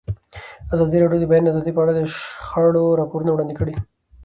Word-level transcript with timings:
ازادي 0.73 0.97
راډیو 0.99 1.19
د 1.21 1.23
د 1.27 1.29
بیان 1.31 1.45
آزادي 1.51 1.71
په 1.73 1.81
اړه 1.83 1.93
د 1.95 1.99
شخړو 2.15 2.85
راپورونه 2.99 3.31
وړاندې 3.31 3.55
کړي. 3.59 3.73